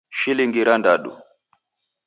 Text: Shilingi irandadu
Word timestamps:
Shilingi 0.19 0.59
irandadu 0.63 1.11